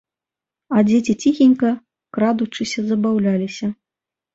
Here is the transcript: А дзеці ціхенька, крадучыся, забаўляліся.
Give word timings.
А 0.75 0.83
дзеці 0.87 1.13
ціхенька, 1.25 1.69
крадучыся, 2.19 2.79
забаўляліся. 2.93 3.77